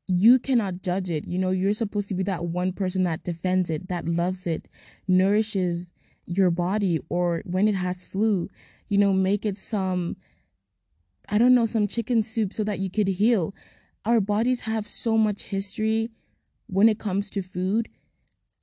you 0.07 0.39
cannot 0.39 0.81
judge 0.81 1.11
it. 1.11 1.27
You 1.29 1.39
know, 1.39 1.51
you're 1.51 1.75
supposed 1.75 2.09
to 2.09 2.15
be 2.15 2.23
that 2.23 2.47
one 2.47 2.73
person 2.73 3.05
that 3.05 3.25
defends 3.25 3.69
it, 3.69 3.89
that 3.89 4.09
loves 4.09 4.47
it, 4.47 4.69
nourishes 5.07 5.93
your 6.25 6.51
body, 6.51 6.99
or 7.11 7.43
when 7.45 7.69
it 7.69 7.75
has 7.75 8.07
flu, 8.07 8.49
you 8.89 8.99
know, 8.99 9.13
make 9.13 9.47
it 9.47 9.57
some 9.57 10.17
I 11.31 11.37
don't 11.37 11.55
know, 11.55 11.67
some 11.67 11.87
chicken 11.87 12.23
soup 12.23 12.55
so 12.55 12.65
that 12.65 12.79
you 12.79 12.91
could 12.91 13.09
heal. 13.09 13.55
Our 14.07 14.19
bodies 14.19 14.61
have 14.61 14.89
so 14.89 15.19
much 15.19 15.45
history 15.45 16.09
when 16.67 16.89
it 16.89 16.99
comes 16.99 17.29
to 17.31 17.43
food 17.43 17.91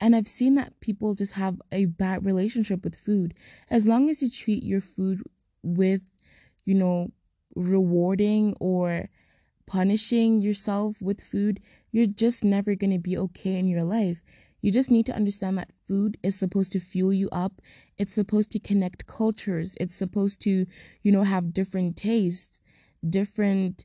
and 0.00 0.14
I've 0.14 0.28
seen 0.28 0.54
that 0.56 0.78
people 0.80 1.14
just 1.14 1.34
have 1.34 1.60
a 1.72 1.86
bad 1.86 2.24
relationship 2.24 2.84
with 2.84 2.96
food. 2.96 3.34
As 3.70 3.86
long 3.86 4.10
as 4.10 4.22
you 4.22 4.30
treat 4.30 4.62
your 4.62 4.80
food 4.80 5.22
with, 5.62 6.02
you 6.64 6.74
know, 6.74 7.12
rewarding 7.54 8.54
or 8.60 9.08
punishing 9.66 10.42
yourself 10.42 11.00
with 11.00 11.22
food, 11.22 11.60
you're 11.92 12.06
just 12.06 12.44
never 12.44 12.74
going 12.74 12.90
to 12.90 12.98
be 12.98 13.16
okay 13.16 13.58
in 13.58 13.68
your 13.68 13.84
life. 13.84 14.22
You 14.60 14.70
just 14.70 14.90
need 14.90 15.06
to 15.06 15.14
understand 15.14 15.56
that 15.58 15.72
food 15.88 16.18
is 16.22 16.38
supposed 16.38 16.72
to 16.72 16.80
fuel 16.80 17.12
you 17.12 17.30
up. 17.30 17.62
It's 17.98 18.12
supposed 18.12 18.50
to 18.52 18.58
connect 18.58 19.06
cultures. 19.06 19.76
It's 19.80 19.94
supposed 19.94 20.40
to, 20.42 20.66
you 21.02 21.12
know, 21.12 21.22
have 21.22 21.54
different 21.54 21.96
tastes, 21.96 22.60
different 23.08 23.84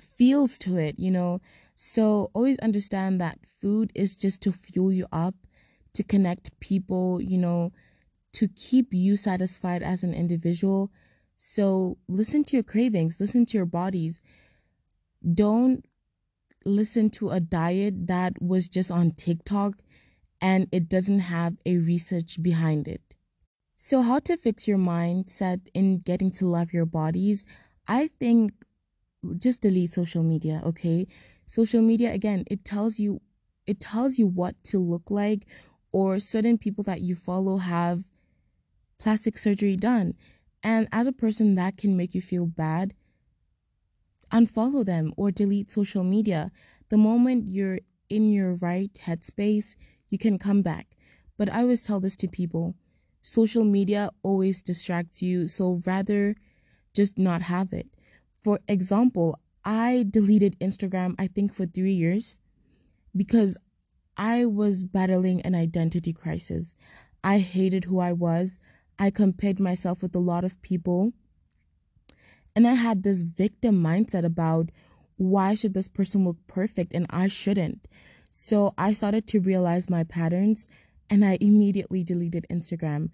feels 0.00 0.58
to 0.58 0.76
it, 0.76 0.98
you 0.98 1.10
know. 1.10 1.40
So 1.74 2.30
always 2.34 2.58
understand 2.58 3.20
that 3.20 3.38
food 3.46 3.90
is 3.94 4.16
just 4.16 4.42
to 4.42 4.52
fuel 4.52 4.92
you 4.92 5.06
up, 5.12 5.34
to 5.94 6.02
connect 6.02 6.58
people, 6.60 7.20
you 7.20 7.38
know, 7.38 7.72
to 8.32 8.48
keep 8.48 8.92
you 8.92 9.16
satisfied 9.16 9.82
as 9.82 10.02
an 10.02 10.12
individual. 10.12 10.90
So 11.38 11.98
listen 12.08 12.44
to 12.44 12.56
your 12.56 12.62
cravings, 12.62 13.20
listen 13.20 13.46
to 13.46 13.56
your 13.56 13.66
bodies. 13.66 14.20
Don't 15.34 15.84
listen 16.64 17.08
to 17.10 17.30
a 17.30 17.40
diet 17.40 18.06
that 18.08 18.40
was 18.42 18.68
just 18.68 18.90
on 18.90 19.12
TikTok 19.12 19.74
and 20.40 20.68
it 20.72 20.88
doesn't 20.88 21.20
have 21.20 21.56
a 21.64 21.78
research 21.78 22.42
behind 22.42 22.88
it. 22.88 23.14
So, 23.76 24.02
how 24.02 24.20
to 24.20 24.36
fix 24.36 24.66
your 24.66 24.78
mindset 24.78 25.68
in 25.74 25.98
getting 25.98 26.30
to 26.32 26.46
love 26.46 26.72
your 26.72 26.86
bodies? 26.86 27.44
I 27.86 28.08
think 28.18 28.52
just 29.36 29.60
delete 29.60 29.92
social 29.92 30.22
media, 30.22 30.62
okay? 30.64 31.06
social 31.46 31.80
media 31.80 32.12
again 32.12 32.44
it 32.50 32.64
tells 32.64 32.98
you 32.98 33.20
it 33.66 33.80
tells 33.80 34.18
you 34.18 34.26
what 34.26 34.62
to 34.64 34.78
look 34.78 35.10
like 35.10 35.46
or 35.92 36.18
certain 36.18 36.58
people 36.58 36.84
that 36.84 37.00
you 37.00 37.14
follow 37.14 37.58
have 37.58 38.04
plastic 38.98 39.38
surgery 39.38 39.76
done 39.76 40.14
and 40.62 40.88
as 40.90 41.06
a 41.06 41.12
person 41.12 41.54
that 41.54 41.76
can 41.76 41.96
make 41.96 42.14
you 42.14 42.20
feel 42.20 42.46
bad 42.46 42.94
unfollow 44.32 44.84
them 44.84 45.12
or 45.16 45.30
delete 45.30 45.70
social 45.70 46.02
media 46.02 46.50
the 46.88 46.96
moment 46.96 47.48
you're 47.48 47.78
in 48.08 48.28
your 48.32 48.54
right 48.54 48.98
headspace 49.06 49.76
you 50.10 50.18
can 50.18 50.38
come 50.38 50.62
back 50.62 50.96
but 51.36 51.52
i 51.52 51.60
always 51.60 51.82
tell 51.82 52.00
this 52.00 52.16
to 52.16 52.28
people 52.28 52.74
social 53.22 53.64
media 53.64 54.10
always 54.22 54.62
distracts 54.62 55.22
you 55.22 55.46
so 55.46 55.80
rather 55.86 56.34
just 56.94 57.18
not 57.18 57.42
have 57.42 57.72
it 57.72 57.88
for 58.42 58.58
example 58.68 59.38
I 59.66 60.06
deleted 60.08 60.56
Instagram, 60.60 61.16
I 61.18 61.26
think, 61.26 61.52
for 61.52 61.66
three 61.66 61.92
years 61.92 62.36
because 63.16 63.58
I 64.16 64.44
was 64.46 64.84
battling 64.84 65.42
an 65.42 65.56
identity 65.56 66.12
crisis. 66.12 66.76
I 67.24 67.38
hated 67.38 67.84
who 67.84 67.98
I 67.98 68.12
was. 68.12 68.60
I 68.96 69.10
compared 69.10 69.58
myself 69.58 70.02
with 70.02 70.14
a 70.14 70.20
lot 70.20 70.44
of 70.44 70.62
people. 70.62 71.12
And 72.54 72.64
I 72.64 72.74
had 72.74 73.02
this 73.02 73.22
victim 73.22 73.82
mindset 73.82 74.24
about 74.24 74.70
why 75.16 75.54
should 75.54 75.74
this 75.74 75.88
person 75.88 76.24
look 76.24 76.36
perfect 76.46 76.94
and 76.94 77.06
I 77.10 77.26
shouldn't. 77.26 77.88
So 78.38 78.74
I 78.76 78.92
started 78.92 79.26
to 79.28 79.40
realize 79.40 79.88
my 79.88 80.04
patterns 80.04 80.68
and 81.08 81.24
I 81.24 81.38
immediately 81.40 82.04
deleted 82.04 82.46
Instagram 82.52 83.08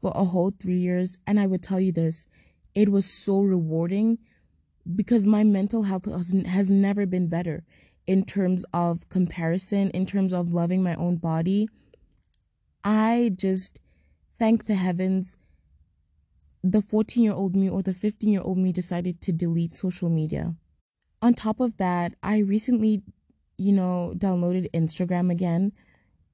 for 0.00 0.12
a 0.14 0.22
whole 0.22 0.52
three 0.52 0.78
years. 0.78 1.18
And 1.26 1.40
I 1.40 1.48
would 1.48 1.64
tell 1.64 1.80
you 1.80 1.90
this 1.90 2.28
it 2.76 2.88
was 2.88 3.04
so 3.04 3.40
rewarding 3.40 4.18
because 4.94 5.26
my 5.26 5.42
mental 5.42 5.82
health 5.82 6.04
has, 6.04 6.32
has 6.46 6.70
never 6.70 7.06
been 7.06 7.26
better 7.26 7.64
in 8.06 8.24
terms 8.24 8.64
of 8.72 9.08
comparison, 9.08 9.90
in 9.90 10.06
terms 10.06 10.32
of 10.32 10.52
loving 10.52 10.80
my 10.80 10.94
own 10.94 11.16
body. 11.16 11.68
I 12.84 13.32
just 13.36 13.80
thank 14.38 14.66
the 14.66 14.76
heavens 14.76 15.36
the 16.62 16.82
14 16.82 17.24
year 17.24 17.32
old 17.32 17.56
me 17.56 17.68
or 17.68 17.82
the 17.82 17.94
15 17.94 18.30
year 18.30 18.42
old 18.42 18.58
me 18.58 18.70
decided 18.70 19.20
to 19.22 19.32
delete 19.32 19.74
social 19.74 20.08
media. 20.08 20.54
On 21.20 21.34
top 21.34 21.58
of 21.58 21.78
that, 21.78 22.14
I 22.22 22.38
recently, 22.38 23.02
you 23.58 23.72
know, 23.72 24.14
downloaded 24.16 24.70
Instagram 24.72 25.30
again, 25.30 25.72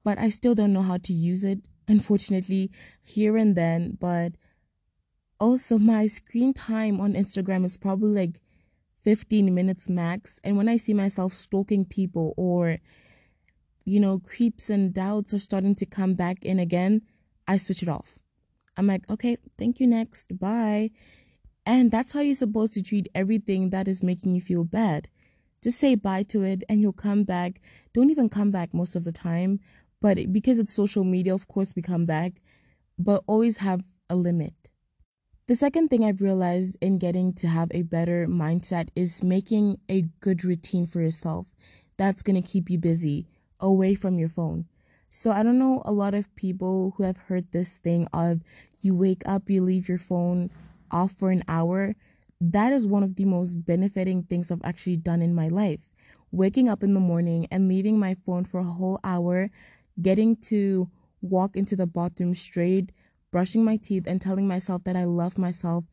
but 0.03 0.17
I 0.17 0.29
still 0.29 0.55
don't 0.55 0.71
know 0.71 0.83
how 0.83 0.97
to 0.97 1.11
use 1.11 1.43
it, 1.43 1.59
unfortunately, 1.87 2.71
here 3.03 3.35
and 3.35 3.55
then. 3.55 3.97
But 3.99 4.33
also, 5.39 5.77
my 5.77 6.07
screen 6.07 6.53
time 6.53 7.01
on 7.01 7.13
Instagram 7.13 7.65
is 7.65 7.75
probably 7.75 8.27
like 8.27 8.41
15 9.03 9.53
minutes 9.53 9.89
max. 9.89 10.39
And 10.43 10.55
when 10.55 10.69
I 10.69 10.77
see 10.77 10.93
myself 10.93 11.33
stalking 11.33 11.85
people 11.85 12.33
or, 12.37 12.77
you 13.83 13.99
know, 13.99 14.19
creeps 14.19 14.69
and 14.69 14.93
doubts 14.93 15.33
are 15.33 15.39
starting 15.39 15.75
to 15.75 15.85
come 15.85 16.13
back 16.13 16.45
in 16.45 16.59
again, 16.59 17.01
I 17.47 17.57
switch 17.57 17.83
it 17.83 17.89
off. 17.89 18.15
I'm 18.77 18.87
like, 18.87 19.09
okay, 19.09 19.37
thank 19.57 19.79
you, 19.79 19.87
next, 19.87 20.37
bye. 20.39 20.91
And 21.65 21.89
that's 21.89 22.13
how 22.13 22.21
you're 22.21 22.35
supposed 22.35 22.73
to 22.73 22.83
treat 22.83 23.07
everything 23.15 23.71
that 23.71 23.87
is 23.87 24.03
making 24.03 24.35
you 24.35 24.41
feel 24.41 24.63
bad. 24.63 25.09
Just 25.65 25.79
say 25.79 25.95
bye 25.95 26.21
to 26.21 26.43
it 26.43 26.63
and 26.69 26.79
you'll 26.79 26.93
come 26.93 27.23
back. 27.23 27.59
Don't 27.91 28.11
even 28.11 28.29
come 28.29 28.51
back 28.51 28.71
most 28.71 28.95
of 28.95 29.03
the 29.03 29.11
time, 29.11 29.59
but 29.99 30.31
because 30.31 30.59
it's 30.59 30.71
social 30.71 31.03
media, 31.03 31.33
of 31.33 31.47
course, 31.47 31.75
we 31.75 31.81
come 31.81 32.05
back, 32.05 32.33
but 32.99 33.23
always 33.25 33.57
have 33.57 33.81
a 34.07 34.15
limit. 34.15 34.69
The 35.47 35.55
second 35.55 35.87
thing 35.87 36.05
I've 36.05 36.21
realized 36.21 36.77
in 36.81 36.97
getting 36.97 37.33
to 37.33 37.47
have 37.47 37.69
a 37.71 37.81
better 37.81 38.27
mindset 38.27 38.89
is 38.95 39.23
making 39.23 39.79
a 39.89 40.03
good 40.19 40.45
routine 40.45 40.85
for 40.85 41.01
yourself 41.01 41.47
that's 41.97 42.21
going 42.21 42.39
to 42.39 42.47
keep 42.47 42.69
you 42.69 42.77
busy 42.77 43.25
away 43.59 43.95
from 43.95 44.19
your 44.19 44.29
phone. 44.29 44.65
So 45.09 45.31
I 45.31 45.41
don't 45.41 45.57
know 45.57 45.81
a 45.83 45.91
lot 45.91 46.13
of 46.13 46.35
people 46.35 46.93
who 46.95 47.03
have 47.05 47.17
heard 47.17 47.51
this 47.51 47.77
thing 47.77 48.07
of 48.13 48.41
you 48.81 48.93
wake 48.93 49.23
up, 49.25 49.49
you 49.49 49.63
leave 49.63 49.89
your 49.89 49.97
phone 49.97 50.51
off 50.91 51.13
for 51.13 51.31
an 51.31 51.41
hour. 51.47 51.95
That 52.41 52.73
is 52.73 52.85
one 52.87 53.03
of 53.03 53.15
the 53.15 53.25
most 53.25 53.65
benefiting 53.65 54.23
things 54.23 54.51
I've 54.51 54.61
actually 54.63 54.97
done 54.97 55.21
in 55.21 55.33
my 55.33 55.47
life. 55.47 55.89
Waking 56.31 56.67
up 56.67 56.83
in 56.83 56.93
the 56.93 56.99
morning 56.99 57.47
and 57.49 57.67
leaving 57.67 57.97
my 57.97 58.15
phone 58.25 58.45
for 58.45 58.59
a 58.59 58.63
whole 58.63 58.99
hour, 59.03 59.49
getting 60.01 60.35
to 60.37 60.89
walk 61.21 61.55
into 61.55 61.75
the 61.75 61.87
bathroom 61.87 62.33
straight, 62.33 62.91
brushing 63.31 63.63
my 63.63 63.77
teeth 63.77 64.05
and 64.05 64.21
telling 64.21 64.47
myself 64.47 64.83
that 64.83 64.95
I 64.95 65.05
love 65.05 65.37
myself 65.37 65.85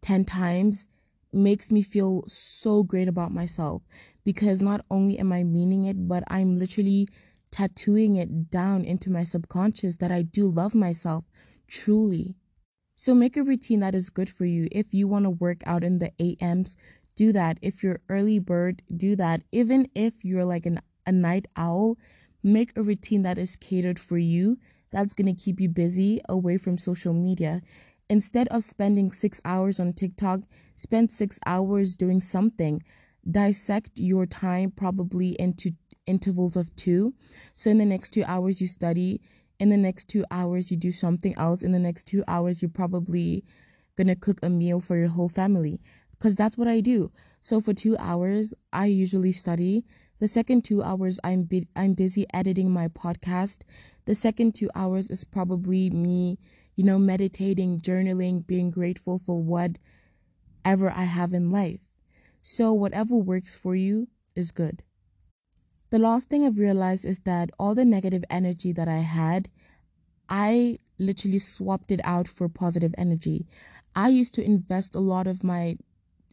10 0.00 0.24
times 0.24 0.86
makes 1.32 1.70
me 1.70 1.82
feel 1.82 2.24
so 2.26 2.82
great 2.82 3.06
about 3.08 3.32
myself 3.32 3.82
because 4.24 4.60
not 4.60 4.84
only 4.90 5.18
am 5.18 5.32
I 5.32 5.44
meaning 5.44 5.86
it, 5.86 6.08
but 6.08 6.24
I'm 6.28 6.58
literally 6.58 7.08
tattooing 7.50 8.16
it 8.16 8.50
down 8.50 8.84
into 8.84 9.10
my 9.10 9.24
subconscious 9.24 9.96
that 9.96 10.10
I 10.10 10.22
do 10.22 10.48
love 10.48 10.74
myself 10.74 11.24
truly. 11.68 12.34
So 13.00 13.14
make 13.14 13.38
a 13.38 13.42
routine 13.42 13.80
that 13.80 13.94
is 13.94 14.10
good 14.10 14.28
for 14.28 14.44
you. 14.44 14.68
If 14.70 14.92
you 14.92 15.08
want 15.08 15.24
to 15.24 15.30
work 15.30 15.62
out 15.64 15.82
in 15.82 16.00
the 16.00 16.12
AMs, 16.20 16.76
do 17.16 17.32
that. 17.32 17.58
If 17.62 17.82
you're 17.82 18.02
early 18.10 18.38
bird, 18.38 18.82
do 18.94 19.16
that. 19.16 19.42
Even 19.52 19.88
if 19.94 20.22
you're 20.22 20.44
like 20.44 20.66
an, 20.66 20.82
a 21.06 21.10
night 21.10 21.48
owl, 21.56 21.96
make 22.42 22.76
a 22.76 22.82
routine 22.82 23.22
that 23.22 23.38
is 23.38 23.56
catered 23.56 23.98
for 23.98 24.18
you 24.18 24.58
that's 24.90 25.14
going 25.14 25.34
to 25.34 25.42
keep 25.42 25.60
you 25.60 25.70
busy 25.70 26.20
away 26.28 26.58
from 26.58 26.76
social 26.76 27.14
media. 27.14 27.62
Instead 28.10 28.48
of 28.48 28.64
spending 28.64 29.12
six 29.12 29.40
hours 29.46 29.80
on 29.80 29.94
TikTok, 29.94 30.40
spend 30.76 31.10
six 31.10 31.40
hours 31.46 31.96
doing 31.96 32.20
something. 32.20 32.82
Dissect 33.30 33.92
your 33.98 34.26
time 34.26 34.72
probably 34.72 35.30
into 35.40 35.70
intervals 36.04 36.54
of 36.54 36.76
two. 36.76 37.14
So, 37.54 37.70
in 37.70 37.78
the 37.78 37.86
next 37.86 38.10
two 38.10 38.24
hours, 38.24 38.60
you 38.60 38.66
study. 38.66 39.22
In 39.60 39.68
the 39.68 39.76
next 39.76 40.08
two 40.08 40.24
hours, 40.30 40.70
you 40.72 40.76
do 40.76 40.90
something 40.90 41.34
else. 41.36 41.62
In 41.62 41.70
the 41.70 41.78
next 41.78 42.04
two 42.06 42.24
hours, 42.26 42.62
you're 42.62 42.70
probably 42.70 43.44
to 44.08 44.14
cook 44.14 44.38
a 44.42 44.48
meal 44.48 44.80
for 44.80 44.96
your 44.96 45.08
whole 45.08 45.28
family. 45.28 45.80
because 46.12 46.34
that's 46.36 46.58
what 46.58 46.68
I 46.68 46.80
do. 46.80 47.12
So 47.40 47.60
for 47.60 47.72
two 47.74 47.96
hours, 47.98 48.52
I 48.72 48.86
usually 48.86 49.32
study. 49.32 49.84
The 50.18 50.28
second 50.28 50.64
two 50.64 50.82
hours, 50.82 51.18
I'm 51.24 51.44
bu- 51.44 51.68
I'm 51.76 51.94
busy 51.94 52.26
editing 52.34 52.70
my 52.70 52.88
podcast. 52.88 53.62
The 54.06 54.14
second 54.14 54.54
two 54.54 54.70
hours 54.74 55.10
is 55.10 55.24
probably 55.24 55.88
me, 55.90 56.38
you 56.76 56.84
know, 56.84 56.98
meditating, 56.98 57.80
journaling, 57.80 58.46
being 58.46 58.70
grateful 58.70 59.18
for 59.18 59.42
whatever 59.42 60.90
I 60.90 61.04
have 61.04 61.32
in 61.32 61.50
life. 61.50 61.80
So 62.42 62.72
whatever 62.72 63.16
works 63.16 63.54
for 63.54 63.74
you 63.74 64.08
is 64.34 64.50
good. 64.50 64.82
The 65.90 65.98
last 65.98 66.28
thing 66.28 66.46
I've 66.46 66.58
realized 66.58 67.04
is 67.04 67.20
that 67.20 67.50
all 67.58 67.74
the 67.74 67.84
negative 67.84 68.24
energy 68.30 68.72
that 68.72 68.88
I 68.88 68.98
had, 68.98 69.48
I 70.28 70.78
literally 70.98 71.40
swapped 71.40 71.90
it 71.90 72.00
out 72.04 72.28
for 72.28 72.48
positive 72.48 72.94
energy. 72.96 73.46
I 73.94 74.08
used 74.08 74.32
to 74.34 74.44
invest 74.44 74.94
a 74.94 75.00
lot 75.00 75.26
of 75.26 75.42
my 75.42 75.76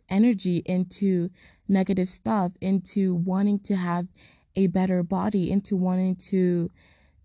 energy 0.10 0.62
into 0.66 1.32
negative 1.68 2.08
stuff, 2.08 2.52
into 2.62 3.16
wanting 3.16 3.60
to 3.62 3.76
have 3.76 4.08
a 4.56 4.68
better 4.68 5.02
body, 5.02 5.52
into 5.52 5.76
wanting 5.76 6.16
to, 6.16 6.70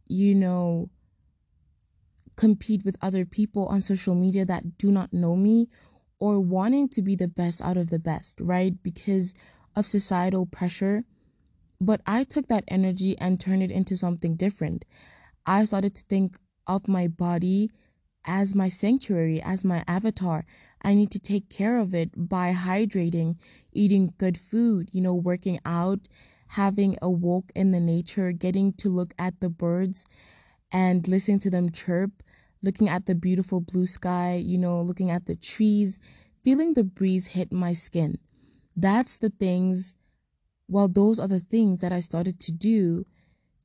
you 0.08 0.34
know, 0.34 0.88
compete 2.36 2.84
with 2.84 2.96
other 3.02 3.24
people 3.26 3.66
on 3.66 3.80
social 3.80 4.14
media 4.14 4.44
that 4.46 4.78
do 4.78 4.90
not 4.90 5.12
know 5.12 5.36
me 5.36 5.68
or 6.18 6.40
wanting 6.40 6.88
to 6.88 7.02
be 7.02 7.14
the 7.14 7.28
best 7.28 7.60
out 7.60 7.76
of 7.76 7.90
the 7.90 7.98
best, 7.98 8.40
right? 8.40 8.82
Because 8.82 9.34
of 9.76 9.86
societal 9.86 10.46
pressure. 10.46 11.04
But 11.82 12.00
I 12.06 12.22
took 12.22 12.46
that 12.46 12.62
energy 12.68 13.18
and 13.18 13.40
turned 13.40 13.64
it 13.64 13.72
into 13.72 13.96
something 13.96 14.36
different. 14.36 14.84
I 15.44 15.64
started 15.64 15.96
to 15.96 16.04
think 16.04 16.38
of 16.68 16.86
my 16.86 17.08
body 17.08 17.72
as 18.24 18.54
my 18.54 18.68
sanctuary, 18.68 19.42
as 19.42 19.64
my 19.64 19.82
avatar. 19.88 20.44
I 20.82 20.94
need 20.94 21.10
to 21.10 21.18
take 21.18 21.50
care 21.50 21.78
of 21.78 21.92
it 21.92 22.10
by 22.16 22.52
hydrating, 22.52 23.34
eating 23.72 24.14
good 24.16 24.38
food, 24.38 24.90
you 24.92 25.00
know, 25.00 25.16
working 25.16 25.58
out, 25.66 26.06
having 26.50 26.96
a 27.02 27.10
walk 27.10 27.50
in 27.56 27.72
the 27.72 27.80
nature, 27.80 28.30
getting 28.30 28.72
to 28.74 28.88
look 28.88 29.12
at 29.18 29.40
the 29.40 29.48
birds 29.48 30.06
and 30.70 31.08
listening 31.08 31.40
to 31.40 31.50
them 31.50 31.68
chirp, 31.68 32.22
looking 32.62 32.88
at 32.88 33.06
the 33.06 33.16
beautiful 33.16 33.60
blue 33.60 33.88
sky, 33.88 34.36
you 34.36 34.56
know, 34.56 34.80
looking 34.80 35.10
at 35.10 35.26
the 35.26 35.34
trees, 35.34 35.98
feeling 36.44 36.74
the 36.74 36.84
breeze 36.84 37.28
hit 37.28 37.52
my 37.52 37.72
skin. 37.72 38.18
That's 38.76 39.16
the 39.16 39.30
things, 39.30 39.96
well, 40.68 40.88
those 40.88 41.20
are 41.20 41.28
the 41.28 41.40
things 41.40 41.80
that 41.80 41.92
I 41.92 42.00
started 42.00 42.40
to 42.40 42.52
do, 42.52 43.04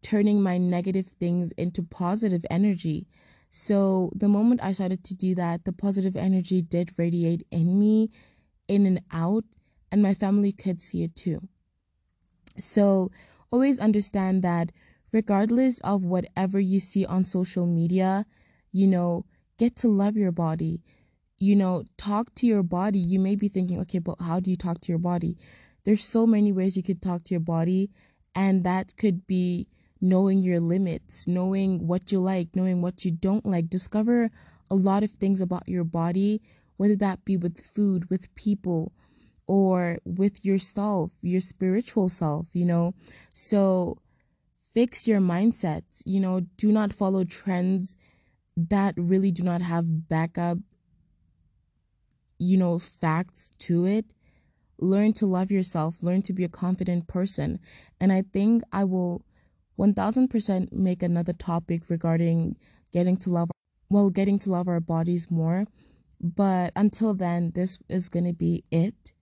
turning 0.01 0.41
my 0.41 0.57
negative 0.57 1.07
things 1.07 1.51
into 1.53 1.83
positive 1.83 2.45
energy. 2.49 3.07
So 3.49 4.11
the 4.15 4.27
moment 4.27 4.63
I 4.63 4.73
started 4.73 5.03
to 5.05 5.15
do 5.15 5.35
that, 5.35 5.65
the 5.65 5.73
positive 5.73 6.15
energy 6.15 6.61
did 6.61 6.93
radiate 6.97 7.43
in 7.51 7.79
me, 7.79 8.09
in 8.67 8.85
and 8.85 9.01
out, 9.11 9.45
and 9.91 10.03
my 10.03 10.13
family 10.13 10.51
could 10.51 10.81
see 10.81 11.03
it 11.03 11.15
too. 11.15 11.47
So 12.59 13.11
always 13.51 13.79
understand 13.79 14.43
that 14.43 14.71
regardless 15.11 15.79
of 15.81 16.03
whatever 16.03 16.59
you 16.59 16.79
see 16.79 17.05
on 17.05 17.23
social 17.23 17.65
media, 17.65 18.25
you 18.71 18.87
know, 18.87 19.25
get 19.57 19.75
to 19.77 19.87
love 19.87 20.17
your 20.17 20.31
body. 20.31 20.83
You 21.39 21.55
know, 21.55 21.85
talk 21.97 22.33
to 22.35 22.47
your 22.47 22.63
body. 22.63 22.99
You 22.99 23.19
may 23.19 23.35
be 23.35 23.47
thinking, 23.47 23.79
okay, 23.81 23.99
but 23.99 24.19
how 24.19 24.39
do 24.39 24.49
you 24.49 24.57
talk 24.57 24.81
to 24.81 24.91
your 24.91 24.99
body? 24.99 25.37
There's 25.87 26.03
so 26.03 26.27
many 26.27 26.51
ways 26.51 26.75
you 26.75 26.83
could 26.83 27.01
talk 27.01 27.23
to 27.23 27.33
your 27.33 27.39
body, 27.39 27.89
and 28.35 28.65
that 28.65 28.97
could 28.97 29.25
be 29.25 29.69
knowing 30.01 30.43
your 30.43 30.59
limits, 30.59 31.25
knowing 31.27 31.87
what 31.87 32.11
you 32.11 32.19
like, 32.19 32.53
knowing 32.53 32.81
what 32.81 33.05
you 33.05 33.11
don't 33.11 33.45
like. 33.45 33.69
Discover 33.69 34.29
a 34.69 34.75
lot 34.75 35.01
of 35.01 35.11
things 35.11 35.39
about 35.39 35.69
your 35.69 35.85
body, 35.85 36.41
whether 36.75 36.97
that 36.97 37.23
be 37.23 37.37
with 37.37 37.61
food, 37.61 38.09
with 38.09 38.35
people, 38.35 38.91
or 39.47 39.99
with 40.03 40.43
yourself, 40.43 41.13
your 41.21 41.39
spiritual 41.39 42.09
self, 42.09 42.47
you 42.51 42.65
know. 42.65 42.93
So 43.33 43.97
fix 44.73 45.07
your 45.07 45.21
mindsets, 45.21 46.03
you 46.05 46.19
know, 46.19 46.41
do 46.57 46.69
not 46.69 46.91
follow 46.91 47.23
trends 47.23 47.95
that 48.57 48.93
really 48.97 49.31
do 49.31 49.41
not 49.41 49.61
have 49.61 50.09
backup, 50.09 50.57
you 52.37 52.57
know, 52.57 52.77
facts 52.77 53.47
to 53.59 53.85
it. 53.85 54.13
Learn 54.79 55.13
to 55.13 55.25
love 55.25 55.51
yourself, 55.51 55.97
learn 56.01 56.21
to 56.23 56.33
be 56.33 56.43
a 56.43 56.49
confident 56.49 57.07
person. 57.07 57.59
And 57.99 58.11
I 58.13 58.23
think 58.33 58.63
I 58.71 58.83
will 58.83 59.23
1000% 59.77 60.71
make 60.71 61.03
another 61.03 61.33
topic 61.33 61.83
regarding 61.89 62.57
getting 62.91 63.17
to 63.17 63.29
love 63.29 63.49
well 63.89 64.09
getting 64.09 64.37
to 64.39 64.49
love 64.49 64.67
our 64.67 64.79
bodies 64.79 65.31
more. 65.31 65.65
But 66.19 66.73
until 66.75 67.13
then 67.13 67.51
this 67.53 67.79
is 67.89 68.09
going 68.09 68.25
to 68.25 68.33
be 68.33 68.63
it. 68.71 69.13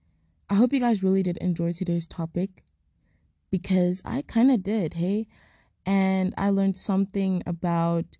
I 0.48 0.54
hope 0.54 0.72
you 0.72 0.80
guys 0.80 1.02
really 1.02 1.22
did 1.22 1.36
enjoy 1.38 1.72
today's 1.72 2.06
topic 2.06 2.62
because 3.50 4.02
i 4.04 4.22
kind 4.22 4.50
of 4.50 4.62
did 4.62 4.94
hey? 4.94 5.26
And 5.84 6.34
i 6.36 6.50
learned 6.50 6.76
something 6.76 7.42
about 7.46 8.18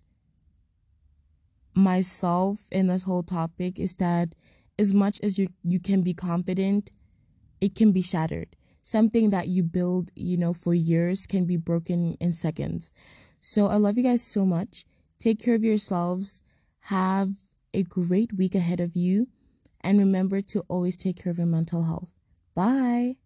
myself 1.73 2.65
in 2.71 2.87
this 2.87 3.03
whole 3.03 3.23
topic 3.23 3.79
is 3.79 3.95
that 3.95 4.33
as 4.79 4.93
much 4.93 5.19
as 5.21 5.37
you 5.37 5.47
you 5.63 5.79
can 5.79 6.01
be 6.01 6.13
confident 6.13 6.89
it 7.61 7.75
can 7.75 7.91
be 7.91 8.01
shattered 8.01 8.55
something 8.87 9.31
that 9.31 9.49
you 9.49 9.63
build, 9.63 10.11
you 10.15 10.37
know, 10.37 10.53
for 10.53 10.73
years 10.73 11.25
can 11.25 11.45
be 11.45 11.57
broken 11.57 12.15
in 12.21 12.31
seconds. 12.31 12.89
So 13.41 13.67
I 13.67 13.75
love 13.75 13.97
you 13.97 14.03
guys 14.03 14.23
so 14.23 14.45
much. 14.45 14.85
Take 15.19 15.39
care 15.43 15.55
of 15.55 15.63
yourselves. 15.63 16.41
Have 16.83 17.33
a 17.73 17.83
great 17.83 18.31
week 18.31 18.55
ahead 18.55 18.79
of 18.79 18.95
you. 18.95 19.27
And 19.81 19.99
remember 19.99 20.41
to 20.41 20.63
always 20.69 20.95
take 20.95 21.21
care 21.21 21.31
of 21.31 21.37
your 21.37 21.47
mental 21.47 21.83
health. 21.83 22.13
Bye. 22.55 23.17